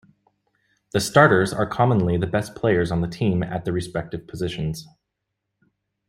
[0.93, 4.87] The starters are commonly the best players on the team at their respective positions.